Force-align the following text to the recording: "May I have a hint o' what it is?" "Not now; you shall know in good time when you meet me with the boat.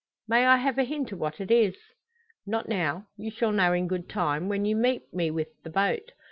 "May 0.27 0.47
I 0.47 0.57
have 0.57 0.79
a 0.79 0.83
hint 0.83 1.13
o' 1.13 1.15
what 1.15 1.39
it 1.39 1.51
is?" 1.51 1.77
"Not 2.47 2.67
now; 2.67 3.05
you 3.17 3.29
shall 3.29 3.51
know 3.51 3.71
in 3.73 3.87
good 3.87 4.09
time 4.09 4.49
when 4.49 4.65
you 4.65 4.75
meet 4.75 5.03
me 5.13 5.29
with 5.29 5.49
the 5.61 5.69
boat. 5.69 6.13